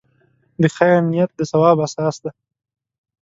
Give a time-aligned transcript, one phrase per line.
[0.61, 2.31] د خیر نیت د ثواب اساس دی.